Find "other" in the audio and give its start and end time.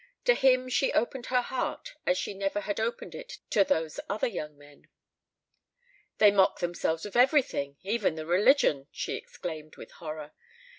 4.09-4.25